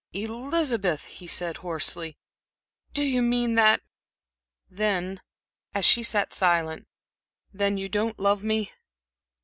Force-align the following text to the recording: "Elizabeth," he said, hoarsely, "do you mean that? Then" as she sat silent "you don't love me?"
"Elizabeth," 0.13 1.05
he 1.05 1.27
said, 1.27 1.57
hoarsely, 1.57 2.17
"do 2.91 3.03
you 3.03 3.21
mean 3.21 3.53
that? 3.53 3.83
Then" 4.67 5.21
as 5.75 5.85
she 5.85 6.01
sat 6.01 6.33
silent 6.33 6.87
"you 7.53 7.87
don't 7.87 8.17
love 8.17 8.43
me?" 8.43 8.71